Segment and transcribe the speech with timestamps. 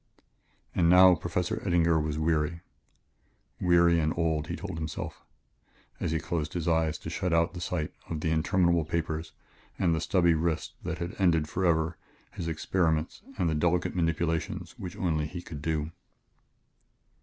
[0.73, 2.61] And now Professor Eddinger was weary
[3.59, 5.21] weary and old, he told himself
[5.99, 9.31] as he closed his eyes to shut out the sight of the interminable papers
[9.77, 11.97] and the stubby wrist that had ended forever
[12.31, 15.91] his experiments and the delicate manipulations which only he could do.